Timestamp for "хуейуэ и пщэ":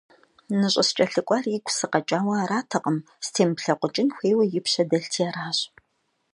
4.15-4.83